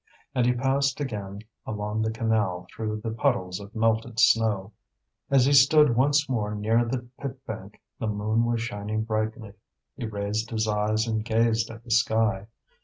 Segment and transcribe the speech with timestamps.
[0.33, 4.71] And he passed again along the canal through the puddles of melted snow.
[5.29, 9.53] As he stood once more near the pit bank the moon was shining brightly.
[9.95, 12.47] He raised his eyes and gazed at the sky.